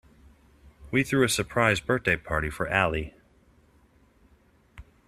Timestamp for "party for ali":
2.17-3.13